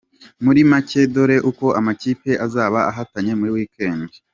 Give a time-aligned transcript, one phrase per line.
[0.43, 4.09] Muri make dore uko amakipe azaba ahatanye muri weekend:.